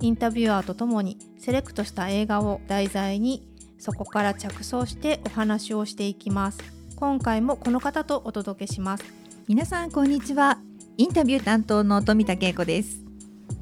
[0.00, 6.58] インタビュアーとともにセレクトした映画を題材にそこから着想してお話をしていきます。
[6.96, 9.04] 今回もこの方とお届けします。
[9.48, 10.58] 皆さんこんにちは。
[10.98, 13.04] インタビュー担当の富田恵子です。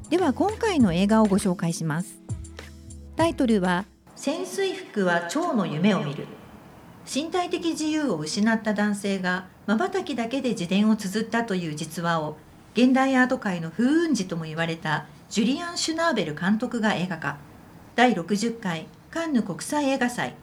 [0.09, 2.19] では今回の映画をご紹介します。
[3.15, 6.27] タイトルは潜水服は蝶の夢を見る
[7.11, 12.37] 身体的自由を失った男性が瞬きだけで自伝を綴ったという実話を
[12.73, 17.35] 現代アート界の風雲児とも言われたジュリアン・シュナーベル監督が映画化。
[17.93, 20.33] 第60回カンヌ国際映画祭。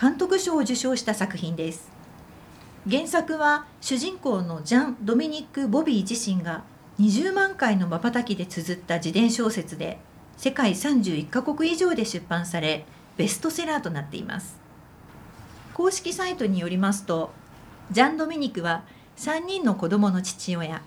[0.00, 1.90] 監督賞を受賞した作品です。
[2.90, 6.64] 原作は主人公のジャン・ドミニック・ボビー自身が
[6.98, 9.98] 20万回の瞬きで綴った自伝小説で
[10.38, 12.86] 世界31カ国以上で出版され
[13.18, 14.58] ベストセラーとなっています。
[15.74, 17.32] 公式サイトによりますと
[17.90, 18.84] ジャン・ドミニクは
[19.18, 20.80] 3人の子供の父親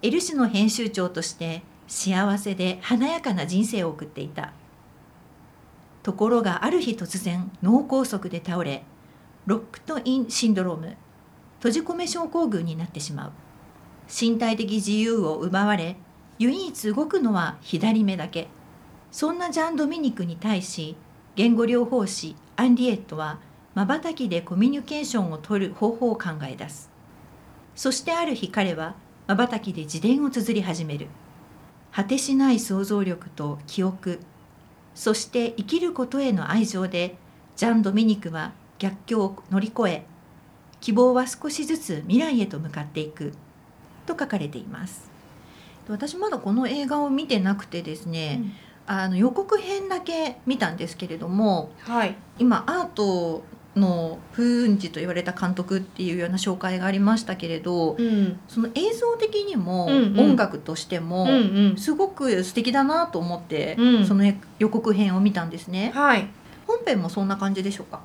[0.00, 4.52] エル誌の編集長として幸せで華やかな人生を送っていた。
[6.02, 8.84] ところがある日突然脳梗塞で倒れ
[9.46, 10.96] locked-in syndrome
[11.58, 13.32] 閉じ込め症候群になってしまう。
[14.08, 15.96] 身体的自由を奪われ
[16.38, 18.48] 唯一動くのは左目だけ。
[19.10, 20.96] そんなジャン・ドミニクに対し
[21.34, 23.40] 言語療法士アンリエットは
[23.74, 26.90] まばたきでコミュニケーションをとる方法を考え出す。
[27.74, 28.94] そしてある日彼は
[29.26, 31.08] まばたきで自伝を綴り始める。
[31.92, 34.20] 果てしない想像力と記憶。
[34.94, 37.16] そして生きることへの愛情で
[37.56, 40.06] ジャン・ドミニクは逆境を乗り越え
[40.80, 43.32] 希望は少しずつ未来へと向かっていく。
[44.06, 45.10] と書かれています。
[45.88, 48.52] 私まだこの映画を見てなくてですね、うん。
[48.88, 53.42] あの予告編だけ見たんですけれども、はい、今アート
[53.76, 61.28] の風雲児と言われた監督っていうような紹介がありましたけれど、うん、その映像的にも音楽としても
[61.76, 64.06] すごく素敵だなと思って、うん。
[64.06, 64.24] その
[64.58, 65.92] 予告編を見たんですね。
[65.94, 66.28] はい、
[66.66, 68.00] 本編もそんな感じでしょうか？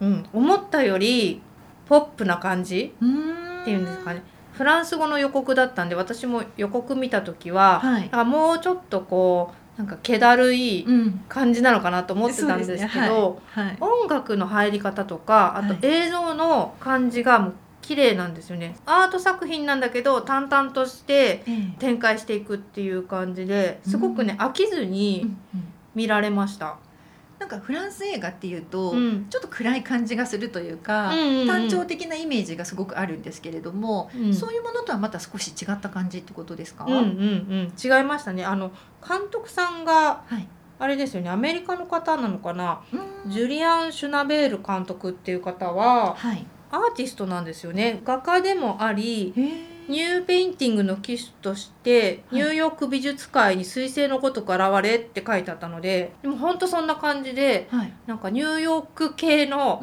[0.00, 1.42] うん、思ったより
[1.88, 4.22] ポップな感じっていうんですかね。
[4.52, 8.08] フランス語の予告だったんで私も予告見た時は、はい。
[8.12, 11.24] あもうちょっとこうなんか気だるいうん。
[11.28, 13.66] 感じなのかなと思ってたんですけどはい。
[13.66, 13.76] はい。
[13.80, 15.76] 音楽の入り方とかあはい。
[15.76, 21.74] と映像の感じがもう綺麗なんですよね、アート作品なんだけど淡々としてええ。
[21.78, 25.30] 展開していくっていう感じですごくね、飽きずうに
[25.94, 26.78] 見られました。
[27.38, 29.26] なんかフランス映画っていうと、うん。
[29.28, 31.46] ちょっと暗い感じがするというか、うんうんうん。
[31.46, 34.34] 単調的なイメージがすごくあるんですけれども、うん。
[34.34, 36.86] そういうものとはまた少し違った感じってことですか？
[36.86, 37.72] うんうんうん。
[37.78, 38.44] 違いましたね。
[38.44, 38.72] あの
[39.08, 40.48] 監督さんがはい。
[40.78, 42.82] あれですよねアメリカの方なのかな？
[43.28, 46.46] ジュリアン・シュナベール監督っていう方ははい。
[46.70, 49.32] アーティストなんですよね画家でもあり。
[49.88, 57.92] ニューペインティングの旗手としてはいニューヨーク美術界に彗星のごとく現れって書いてあったのででも本当そんな感じではい。
[58.06, 59.80] なんかニューヨーク系の。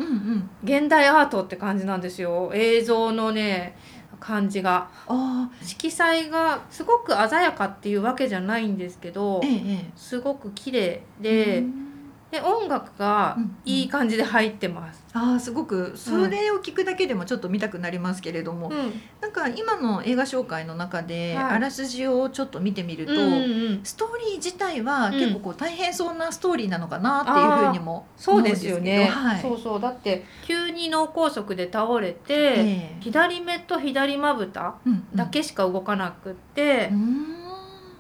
[0.64, 3.78] 現代アートって感じなんですよ映像のね
[4.24, 4.90] 感じが。
[5.08, 9.92] あ色彩がすごく鮮やかっていうわけじゃないんですけどあ、えええ。
[9.98, 11.04] すごく綺麗え。
[11.22, 11.93] で,、うん
[12.34, 13.58] で音楽がうんうん。
[13.64, 15.02] いい感じで入ってます。
[15.14, 15.94] ああすごく。
[15.96, 19.02] それを聞くだけでもちょっと見たくなりますけれども、うん。
[19.22, 21.46] なんか今の映画紹介の中で、はい。
[21.54, 23.36] あらすじをちょっと見てみると、うんうんう
[23.76, 23.80] ん。
[23.84, 29.82] ストーリー自体はうん結構こう大変そうなストーリーなのかなっていうふうにもそうですよね、思うんですけどそうそう。
[29.82, 32.98] だって急に脳梗塞で倒れて、はい、ええ。
[33.02, 35.08] 左目と左まぶたうんうん。
[35.16, 37.43] だけしか動かなくってうー、ん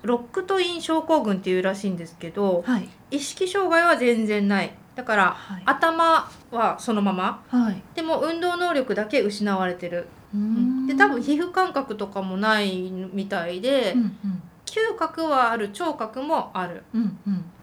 [0.03, 2.89] ロックトイン症候群っていうらしいんですけどはい。
[3.11, 4.73] 意識障害は全然ない。
[4.95, 5.63] だからはい。
[5.65, 7.43] 頭はそのまま。
[7.49, 7.81] はい。
[7.95, 10.87] でも運動能力だけ失われてる、うーん。
[10.87, 14.41] で多分皮膚感覚とかもないみたいで、うんうん。
[14.65, 16.83] 嗅覚はある聴覚もある。
[16.93, 17.17] うん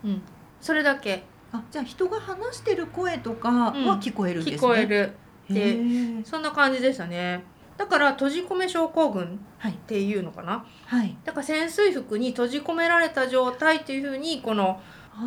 [0.04, 0.22] うん。
[0.60, 1.24] それだけ。
[1.52, 5.12] あじゃあ人が話してる声とかは聞こえるんですね、聞こえる。
[5.50, 7.42] へでえそんな感じでしたね
[7.80, 9.72] だから閉じ込め症候群はい。
[9.72, 10.66] っていうのかな？
[10.84, 11.16] はい。
[11.24, 14.82] だから潜水服に閉じ込められた状態っていうふうにこの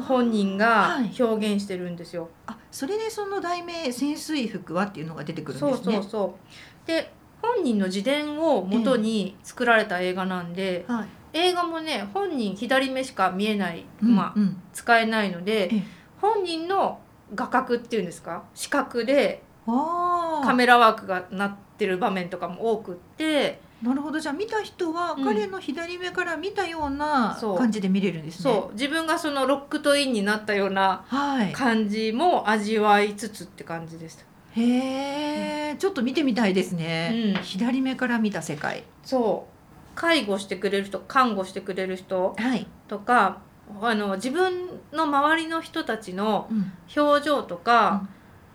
[0.07, 1.11] 本人がはい。
[1.19, 2.29] 表現してるんですよ。
[2.45, 5.95] あそれでその題名潜水服はっていうのが出てくるんそうですね。
[5.95, 6.37] そうそ
[6.85, 7.11] うで
[7.41, 11.07] 本人の自伝を元に作られた映画なんで、はい。
[11.33, 14.61] 映画もね本人左目しか見えない、うんまあ、うん。
[14.73, 15.83] 使えないのでええ。
[16.21, 16.99] 本人の
[17.33, 18.43] 画角っていうんですか？
[18.53, 28.43] 視覚でカメラワークがなってる場面とかも多くってなるほどじゃあ見た人はうん彼の左目から見たような感じで見れるんですね。
[28.53, 31.51] そう自分がそのロックとインになったようなはい。
[31.51, 34.23] 感じも味わいつつって感じでした。
[34.55, 37.33] へえ、ちょっと見てみたいですね。
[37.35, 38.83] うん左目から見た世界。
[39.03, 39.53] そう
[39.95, 42.65] 介護してくれる人看護してくれる人はい。
[42.87, 43.39] とか
[43.81, 44.53] あの自分
[44.91, 48.07] の周りの人たちのうん表情とか、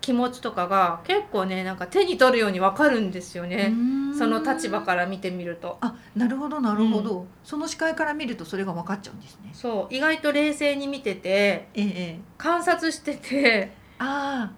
[0.08, 3.75] 気持ちとかが結構ねなんか手に取るようにわかるんですよね、
[4.19, 9.50] その立場から見てみるとあ、なるほどなるほど、その視界から見るとそれが分かっちゃうんですね。
[9.52, 12.20] そう意外と冷静に見ててええええ。
[12.38, 14.50] 観察しててあ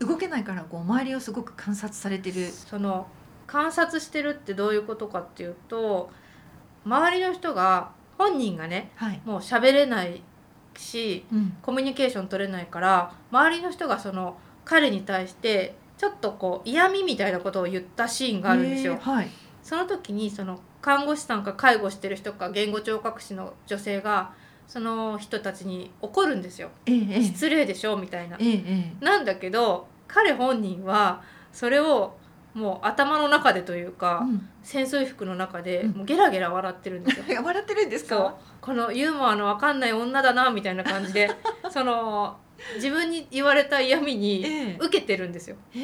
[0.00, 2.46] あ、動けないからこう周りをすごく観察されてる。
[2.46, 3.06] その
[3.46, 6.08] 観察してるってどういうことかっていうと
[6.86, 9.20] 周りの人が本人がねはい。
[9.26, 10.22] もう喋れない
[10.78, 11.54] しうん。
[11.60, 18.98] コミュニケーション取れないから周りの人がその彼に対してちょっとこう嫌味みたいなことを言ったシーンがあるんですよ。
[19.00, 19.28] はい。
[19.62, 24.32] その時にその看護師さんか介護してる人か言語聴覚士の女性が
[24.66, 26.70] その人たちに怒るんですよ。
[26.86, 27.96] 失礼でしょ？
[27.96, 28.38] みたいな。
[29.00, 31.22] なんだけど彼本人は
[31.52, 32.16] それを
[32.54, 34.00] もう頭の中でというえ。
[34.00, 34.48] か、うん。
[34.62, 37.40] 潜水服の中でうんもうゲラゲラ笑ってるんですよ。
[37.44, 38.34] 笑ってるんですか？
[38.60, 41.30] このユーモアの分かんない女だなみたいな感じで
[41.70, 42.36] その
[42.76, 44.76] 自分に言われた嫌味にええ。
[44.80, 45.56] 受けてるんですよ。
[45.70, 45.80] へ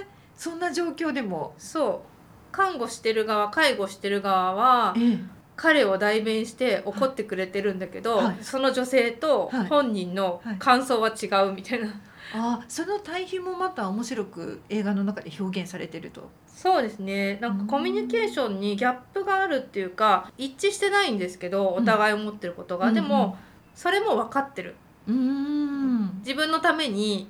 [0.00, 0.06] え。
[0.36, 1.54] そんな状況でも。
[1.58, 2.14] そう
[2.52, 5.18] 看護してる側介護してる側はええ。
[5.56, 11.88] 彼を代弁して怒ってくれてるんだけど、はいその女性とはい本人のはい感想は違うみたいな、
[12.34, 16.28] ああ、その対比もまた面白く映画の中で表現されてると。
[16.46, 23.36] そうですねなんかコミュニケーションにギャップがあるっていうか一致してないんですけどお互い思ってることが、うんでも、
[23.74, 24.76] それも分かってる
[25.08, 26.18] うーん。
[26.20, 27.28] 自分のために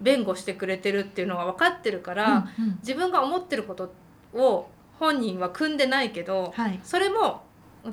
[0.00, 3.92] 弁護してくれてるっていうのが分かってるから、うんうん自分が思ってること
[4.32, 4.68] を
[4.98, 6.80] 本人は組んでないけどはい。
[6.82, 7.42] それも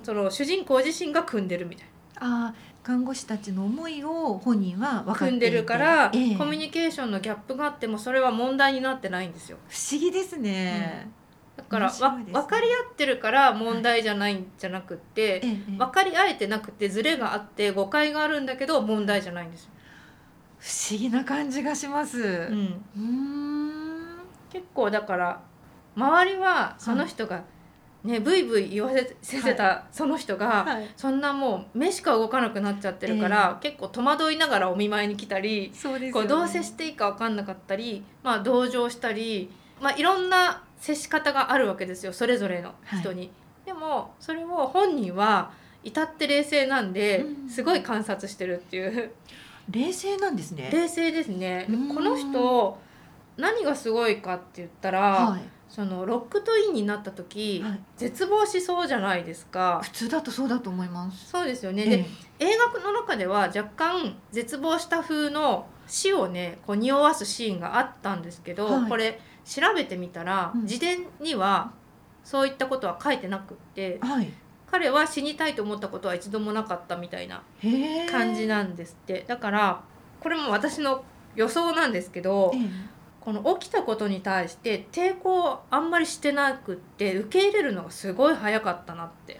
[0.03, 1.87] その主人公自身が組んでるみたい
[2.21, 2.45] な。
[2.45, 2.53] ああ、
[2.83, 11.09] 看護師たちの思いを本人は分かってんでるから、ええコミュニケーションのギャップがあってもそれは問題になってないんですよ不思議ですね。
[11.69, 12.25] だからね。
[12.31, 15.77] 分かり合ってるから問題じゃないんじゃなくって、ええええ。
[15.77, 19.71] 分かり合えてなくてズレがあって誤解があるんだけど問題じゃないんですよ、
[20.59, 22.19] 不思議な感じがします。
[22.19, 24.19] う、うんーん。
[24.51, 25.41] 結構だから
[25.95, 27.43] 周りはその人が
[28.03, 30.89] ねブイブイ言わせてたその人が、はい。
[30.97, 36.11] そんなもう目しか動かなくなっちゃってるから、結構戸惑いながらお見舞いに来たりね。
[36.11, 39.49] こうどう接していいか分かんなかったり、まあ、同情したり、
[39.81, 43.31] まあ、いろんな接し方があるわけですよそれぞれの人に。
[43.65, 49.11] でもそれを本人は至って冷静なんでうんすごい観察してるっていう
[49.69, 50.69] 冷静なんですね。
[50.73, 51.67] 冷静ですね。
[51.87, 52.77] この人
[53.37, 55.41] 何がすごいかって言ったら、はい。
[55.69, 57.79] そのロックとインになった時、はい。
[57.95, 59.79] 絶望しそうじゃないですか。
[59.81, 61.29] 普通だとそうだと思います。
[61.29, 61.83] そうですよね。
[61.83, 62.05] えで
[62.39, 68.89] 映画の中では若干絶望した風の死をねこう匂わすシーンがあったんですけど、はい。
[68.89, 70.61] これ調べてみたら、うん。
[70.63, 71.71] 自伝には
[72.23, 74.31] そういったことは書いてなくってはい。
[74.69, 77.43] 彼は死にたいと思ったことは一度もなかったみたいな。
[78.09, 79.23] 感じなんですって。
[79.27, 79.83] だから
[80.19, 81.03] これも私の
[81.35, 82.93] 予想なんですけどええ。
[83.23, 89.39] この起きたことに対して抵抗をあんまりしてなくって受け入れるのがすごい早かったなって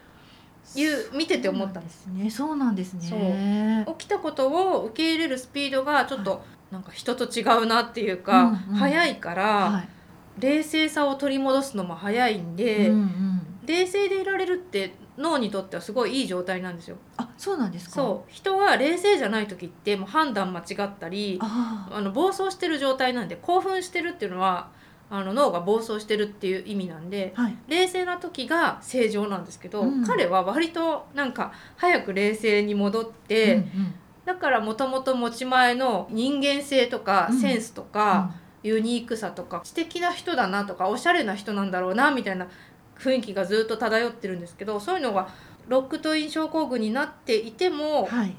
[0.75, 2.08] いう見てて思ったんです。
[2.08, 2.29] ね。
[2.29, 3.86] そうなんですね。
[3.98, 9.88] 起きたことを受け入れるスピードがちょっとなんか人と違うなっていうか、うんうん早いから、はい。
[10.39, 13.41] 冷静さを取り戻すのも早いんで、うんうん。
[13.65, 16.98] 冷静でいられるって脳にとってはすごいいい状態なんですよ。
[17.17, 17.96] あ、そうなんですか？
[17.96, 21.39] そう人は冷静じゃない時ってもう判断間違ったり。
[21.41, 24.70] あの暴走してる状態なんで興奮してるっていうのは
[25.15, 27.55] あの脳が暴走してるっていう意味なんではい。
[27.67, 33.93] 冷静な時が正常なんですけど、うん彼は割となんか早く冷静に戻って、うんうん
[34.25, 38.32] だからもともと持ち前の人間性とかうんセンスとか、
[38.63, 42.48] ユニークさとか知的な人だなとかおしゃれな人なんだろうなみたいな
[42.98, 45.27] 雰囲気がずっと漂ってるんですけどそういうのが
[45.67, 48.34] ロックトイン症候群になっていてうんもはい。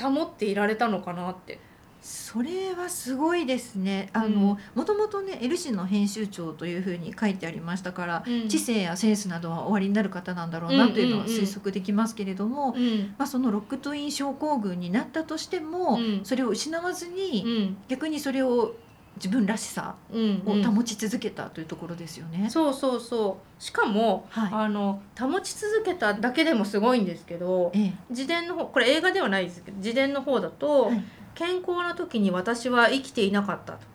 [0.00, 1.58] 保っていられたのかなって。
[2.02, 4.10] それはすごいですね。
[4.12, 4.34] あうん。
[4.34, 8.24] の、もともとね、エル誌の編集長というふうに書いてありましたから。
[8.26, 8.48] うん。
[8.48, 13.14] 知性やセンスなどはおありになる方なんだろうなというのはうんうんうん推測できますけれども、うん。
[13.18, 16.20] まあ、そのロックトイン症候群になったとしても、うん。
[16.24, 17.76] それを失わずに、うん。
[17.86, 18.74] 逆にそれを
[19.16, 20.42] 自分らしさうん。
[20.44, 22.48] を保ち続けたというところですよね。
[22.50, 23.62] そうそうそう。
[23.62, 24.50] しかも、はい。
[24.52, 27.94] あの保ち続けただけでもすごいんですけどええ。
[28.10, 31.04] 自伝の方これ映画ではないですけど自伝の方だと、はい
[31.34, 33.92] 健康な時に私は生きていなかったと。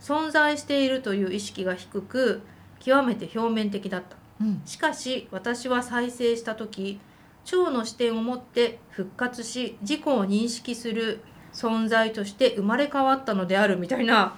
[0.00, 2.40] 存在しているという意識が低く
[2.80, 4.16] 極めて表面的だった。
[4.40, 4.62] うん。
[4.64, 7.00] しかし私は再生した時
[7.52, 11.20] 腸の視点を持って復活し自己を認識する
[11.52, 14.36] 存在として生まれ変わったのであるみたいな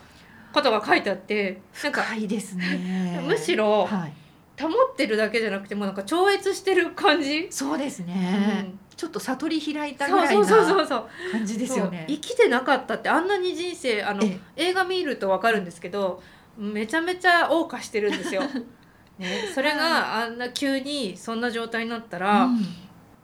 [0.52, 3.22] ことが書いてあってなんか深いですね。
[3.26, 4.12] むしろはい、
[4.60, 8.78] 保ってるだけじゃなくてもうなんか超越してる感じ、そうですうね、ん。
[8.96, 12.04] ちょっと悟り開いたぐらいな感じですよね。
[12.08, 16.22] 生きてなかったってあんなに人生あのえ映画見るとわかるんですけど
[16.56, 18.42] めちゃめちゃ謳歌してるんですよ。
[19.18, 22.64] ね、それがあんな急にそんな状態になったら、うん。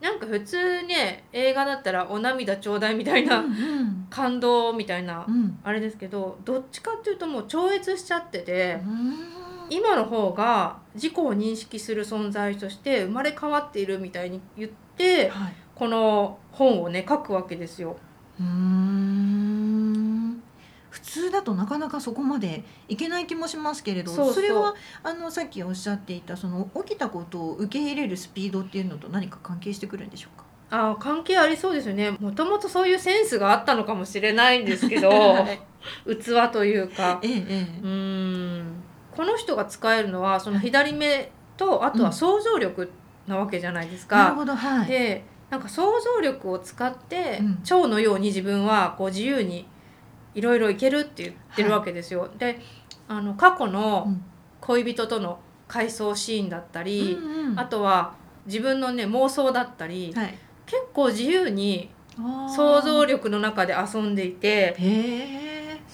[0.00, 5.58] なんか普通ね映画だったら「お涙ちょうだい」みたいな、うん感動みたいな、うん。
[5.62, 17.96] あれですけどどっちかっていうともう超越しちゃってて、うん今の方が自己を認識する存在として生まれ変わっているみたいに言ってはい、この本をね書くわけですよ。
[18.40, 20.42] うーん。
[20.90, 30.44] 普通だとなかなかそこまでいけない気もしますけれどそれはあのさっきおっしゃっていたその起きたことを受け入れるスピードっていうのと何か関係してくるんでしょうか？
[30.70, 32.10] あー関係ありそうですよね。
[32.12, 35.40] もともとそういうセンスがあったのかもしれないんですけど、は
[36.06, 37.20] い器というか。
[37.22, 37.80] えええ。
[37.82, 38.82] うーん
[39.18, 42.88] この人が使えるのはその左目とあとは想像力
[43.26, 44.16] なわけじゃないですか。
[44.16, 44.86] なるほどはい。
[44.86, 47.56] でなんか想像力を使って、うん。
[47.64, 49.66] 蝶のように自分はこう自由に
[50.36, 52.30] いろいろいけるって言ってるわけですよ。
[52.38, 52.60] で
[53.08, 54.22] あの過去うのん。
[54.60, 58.14] 恋人との回想シーンだったり、うんうんあとは
[58.46, 60.38] 自分のね妄想だったり、はい。
[60.64, 64.76] 結構自由に想像力の中で遊んでいて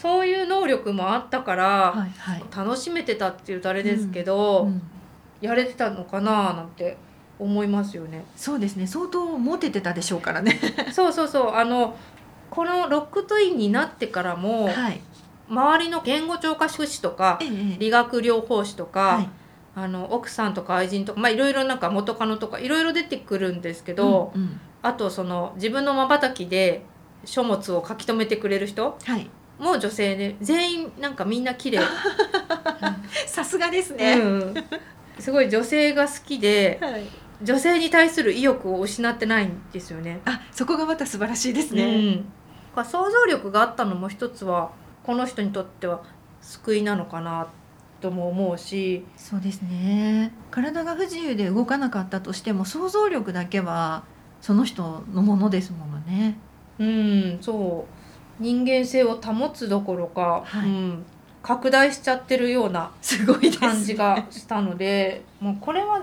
[0.04, 2.44] そういう能力もあったから、はいはい。
[2.54, 4.82] 楽しめてたっていうとあれですけど、うん
[5.40, 6.96] やれてたのかななんて
[7.38, 8.24] 思いますよね。
[8.36, 8.86] そうですね。
[8.86, 10.58] 相当モテてたでしょうからね。
[10.92, 11.54] そうそうそう。
[11.54, 11.96] あの
[12.50, 15.00] このロックトインになってからも、はい。
[15.48, 17.76] 周りの言語聴覚士とかええええ。
[17.78, 19.28] 理学療法士とか、はい。
[19.74, 24.60] あの奥さんとか愛人とかまあいろいろなんか元カノとかいろいろ出てくるんですけど、うんうん。
[24.82, 26.84] あとその自分のまばたきで
[27.24, 31.80] 書物を書き留めてくれる人はいも女性で全員なんかみんな綺麗、
[33.26, 34.54] さすがですうね、ん、
[35.18, 37.04] すごい女性が好きではい。
[37.42, 40.20] 女性に対する意欲を失ってないんですよね。
[40.24, 41.84] あそこがまた素晴らしいですね、
[42.76, 44.70] うん、想像力があったのも一つは
[45.02, 46.02] この人にとっては
[46.40, 47.48] 救いなのかな
[48.00, 50.32] とも思うし、そうですね。
[50.50, 54.04] 体が不自由で動かなかったとしても想像力だけは
[54.40, 56.36] その人のものですものね。
[56.78, 58.03] うん、そう
[58.40, 60.68] 人間性を保つどころか、はい。
[60.68, 61.04] うん、
[61.42, 62.90] 拡大しちゃってるような
[63.60, 66.02] 感じがしたのでもうこれは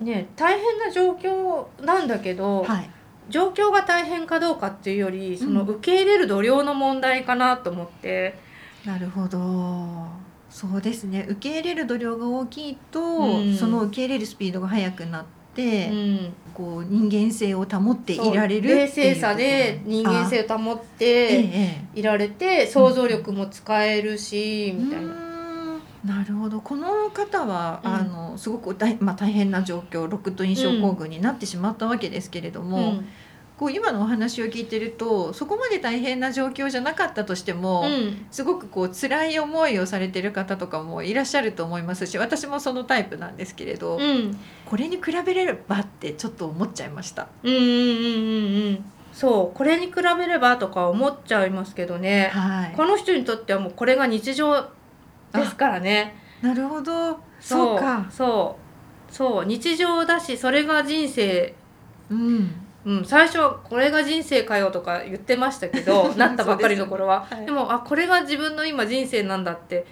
[0.00, 2.90] ね大変な状況なんだけど、はい。
[3.28, 5.68] 状況が大変かどうかっていうよりそのうん。
[5.68, 8.38] 受け入れる度量の問題かなと思って。
[8.84, 10.08] なるほど。
[10.50, 11.26] そうですね。
[11.28, 13.56] 受け入れる度量が大きいと、うん。
[13.56, 16.32] その受け入れるスピードが速くなって、うん。
[16.54, 25.30] こう人間性を保っていられる冷静さで人間性を保っていられて想像力も使えるし、みたいな。
[26.04, 26.60] なるほど。
[26.60, 27.92] この方は、うん。
[27.92, 33.08] あのすごく大,、まあ、大変な状況ロックトイン症候群になってしまったわけですけれども、うん
[33.60, 38.26] こう今のお話を聞いてるとそこまで大変な状況じゃなかったとしても、うん。
[38.30, 44.34] すごくこう辛い思いをされてる方とかもいらっしゃると思いますし私もそのタイプなんですけれど、うん。
[44.64, 47.28] これに比べればってちょっと思っちゃいました。
[47.42, 48.84] うんうんうんうんうん。
[49.12, 54.70] そうこれに比べればとか思っちゃいますけどね、はい、この人にとってはもうこれが日常
[55.34, 56.16] ですからね。
[56.40, 57.18] なるほど。
[57.38, 58.06] そうか。
[58.10, 58.56] そ
[59.10, 59.14] う。
[59.14, 59.44] そう。
[59.44, 61.54] 日常だしそれが人生
[62.10, 67.26] うんうん、最初はこれが人生かよとか言ってましたけど なったばっかりの頃は。
[67.30, 67.46] でねはい。
[67.46, 69.86] でもあこれが自分の今人生なんだって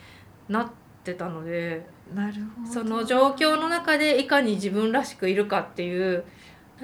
[0.48, 0.66] なっ
[1.04, 2.72] てたのでなるほど。
[2.72, 6.24] その状況の中でいかに自分らしくいるかっていう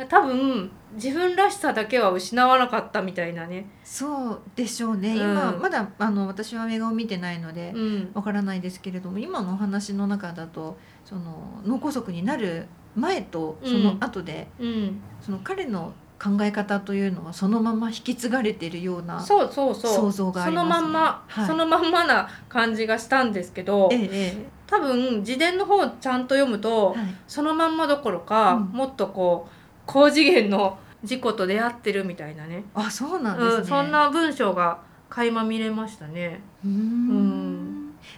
[0.09, 3.67] 多分自分らしさだけは失わなかったみたいなね。
[3.85, 5.17] そうでしょうね、うん。
[5.17, 8.11] 今まだあの私は映画を見てないのでうん。
[8.13, 19.95] わからないですけれども今のお話の中だとその脳梗塞になる前とその後で、うん、その彼の考え方というのはそのまま引き継がれているようなそうそうそう。
[19.95, 20.75] 想像がありますね。
[20.75, 21.47] そのまんま、はい。
[21.47, 24.09] そのまんまな感じがしたんですけどええ。
[24.13, 27.15] え多分自伝の方をちゃんと読むと、えはい。
[27.29, 28.63] そのまんまどころか、うん。
[28.69, 29.53] もっとこう
[29.87, 32.65] 高次元の事故と出会ってるみたいなね。
[32.75, 34.79] あそうなんですね、うん、そんな文章が
[35.11, 36.41] 垣間見れましたね。
[36.65, 37.44] うーん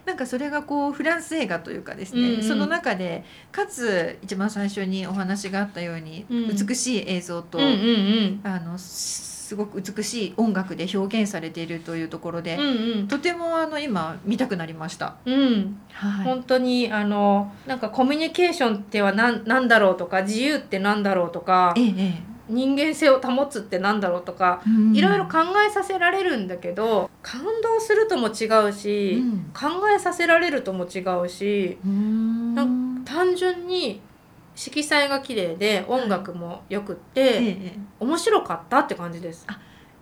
[0.06, 2.42] なんかそれがこうフランス映画というかですね、うんうん。
[2.42, 6.56] その中でかつ一番最初にお話があったように、うん。
[6.56, 13.08] 美しい映像と、うんうんあのすごく美しい音楽で表現されているというところで、うんうん。
[13.08, 15.16] とてもあの今見たくなりました。
[15.24, 16.24] うん、はい。
[16.24, 24.62] 本当にあのなんかコミュニケーションっては何なんだろうとか自由ってなんだろうとかえええ人間性を保つってなんだろうとか
[24.92, 29.50] いろいろ考えさせられるんだけど感動するとも違うし、うん。
[29.52, 32.54] 考えさせられるとも違うしうーん。
[32.54, 34.00] なん単純に
[34.54, 37.78] 色彩が綺麗で音楽もよくって、ええええ。
[38.00, 39.46] 面白かったって感じです。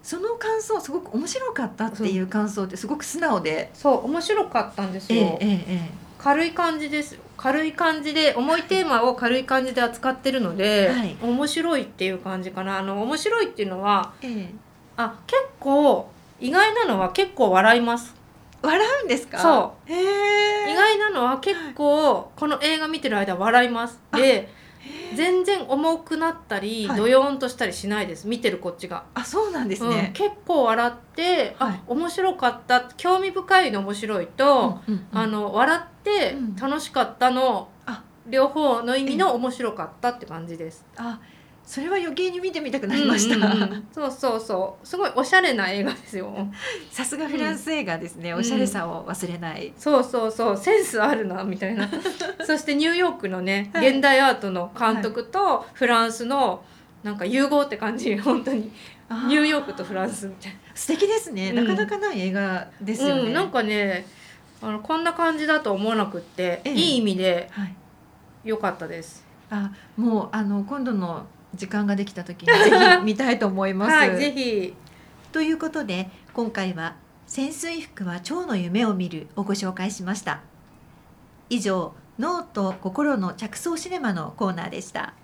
[0.03, 5.39] その感想すごく面白かったっていう感想ってすごく素直で、そう面白かったんですえよ。
[5.41, 7.15] えええ軽い感じです。
[7.15, 14.55] よ軽い感じで重いテーマを軽い感じで扱ってるので、はい面白いっていう感じかなあの面白いっていうのはえええ
[14.97, 16.09] あ結構
[16.41, 18.15] 意外なのは結構笑います
[18.63, 19.39] 笑うんですか？。
[19.39, 19.93] そう。
[19.93, 24.49] 意外なのは結構この映画見てる間笑いますで
[25.15, 26.97] 全然重くなったり、はい。
[26.99, 28.27] ドヨーンとしたりしないです。
[28.27, 29.91] 見てるこっちが、あ、そうなんですうん。
[29.91, 30.11] ね。
[30.15, 31.75] 結構笑って、はい。
[31.75, 32.89] あ面白かった。
[32.97, 35.07] 興味深いの面白いと、うんうん。
[35.13, 36.57] あの笑ってうん。
[36.57, 38.03] 楽しかったの、あ。
[38.27, 40.85] 両方の意味の面白かったって感じです。
[40.97, 41.21] あ、
[41.67, 43.37] それは余計に見てみたくなりました。
[43.37, 46.49] うんうんうんそうそうそうすごいおしゃれな映画ですよ。
[46.91, 48.33] さすがフランス映画ですね。
[48.33, 49.73] うんおしゃれさを忘れない。
[49.79, 51.89] そうそうそうセンスあるなみたいな
[52.45, 56.63] そしてニューヨークのね、はい現代アートの監督とフランスの
[57.03, 58.71] なんか融合って感じ本当に
[59.29, 61.51] ニューヨークとフランスみたい素敵ですね。
[61.51, 63.23] うんなかなかない映画ですな、よね。
[63.23, 64.07] うん、なんかね
[64.61, 67.75] あのこんな感じだと思わなくって、ええいい意味ではい。
[68.45, 69.25] 良かったです。
[69.51, 73.93] あ、もうあの今度の時間ができた時にぜひ 見たいと思います。
[73.93, 74.75] はいぜひ。
[75.33, 76.95] ということで今回は
[77.27, 80.41] 潜水服は蝶の夢を見るをご紹介しました。
[81.51, 85.15] 以上脳と心の着想シネマのコーナーでした。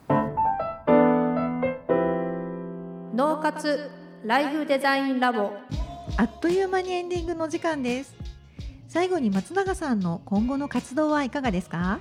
[3.15, 3.91] 脳活
[4.25, 5.53] ライフデザインラボ。
[6.17, 8.15] あっという間にエンディングの時間です。
[8.89, 12.01] 最後に松永さんの今後の活動はいかがですか？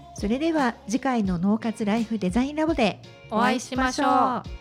[0.21, 4.60] それでは次回の脳活ライフデザインラボでお会いしましょう。